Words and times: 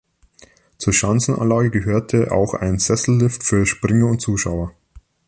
Zur 0.79 0.93
Schanzenanlage 0.93 1.69
gehörte 1.69 2.31
auch 2.31 2.55
ein 2.55 2.79
Sessellift 2.79 3.43
für 3.43 3.67
Springer 3.67 4.07
und 4.07 4.19
Zuschauer. 4.19 4.73